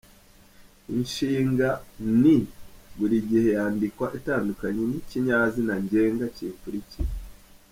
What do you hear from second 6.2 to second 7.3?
kiyikurikiye.